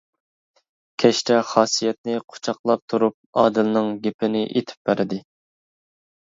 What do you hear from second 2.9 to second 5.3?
تۇرۇپ ئادىلنىڭ گېپىنى ئېيتىپ بەردى.